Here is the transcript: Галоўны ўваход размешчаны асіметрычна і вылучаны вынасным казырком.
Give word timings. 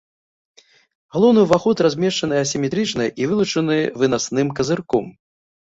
Галоўны 1.17 1.39
ўваход 1.43 1.83
размешчаны 1.87 2.35
асіметрычна 2.45 3.03
і 3.23 3.29
вылучаны 3.33 3.77
вынасным 4.05 4.47
казырком. 4.63 5.05